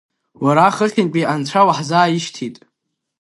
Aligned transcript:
Уара 0.43 0.75
хыхьынтәи 0.75 1.29
Анцәа 1.33 1.61
уаҳзааишьҭит… 1.67 2.55